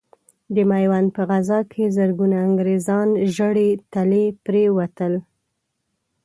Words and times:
د 0.55 0.57
ميوند 0.71 1.07
په 1.15 1.21
غزا 1.29 1.59
کې 1.71 1.93
زرګونه 1.97 2.37
انګرېزان 2.47 3.07
ژړې 3.35 3.69
تلې 3.93 4.25
پرې 4.45 4.63
وتل. 4.77 5.13